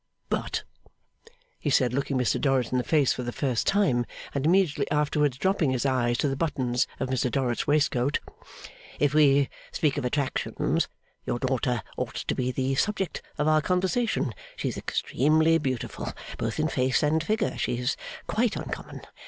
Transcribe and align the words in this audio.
'But,' 0.29 0.63
he 1.59 1.69
said, 1.69 1.93
looking 1.93 2.17
Mr 2.17 2.41
Dorrit 2.41 2.71
in 2.71 2.79
the 2.79 2.83
face 2.83 3.13
for 3.13 3.21
the 3.21 3.31
first 3.31 3.67
time, 3.67 4.07
and 4.33 4.47
immediately 4.47 4.89
afterwards 4.89 5.37
dropping 5.37 5.69
his 5.69 5.85
eyes 5.85 6.17
to 6.17 6.27
the 6.27 6.35
buttons 6.35 6.87
of 6.99 7.07
Mr 7.09 7.29
Dorrit's 7.29 7.67
waistcoat; 7.67 8.19
'if 8.97 9.13
we 9.13 9.47
speak 9.71 9.97
of 9.99 10.03
attractions, 10.05 10.87
your 11.27 11.37
daughter 11.37 11.83
ought 11.97 12.15
to 12.15 12.33
be 12.33 12.51
the 12.51 12.73
subject 12.73 13.21
of 13.37 13.47
our 13.47 13.61
conversation. 13.61 14.33
She 14.55 14.69
is 14.69 14.77
extremely 14.79 15.59
beautiful. 15.59 16.11
Both 16.39 16.59
in 16.59 16.67
face 16.67 17.03
and 17.03 17.23
figure, 17.23 17.55
she 17.55 17.77
is 17.77 17.95
quite 18.25 18.55
uncommon. 18.55 19.01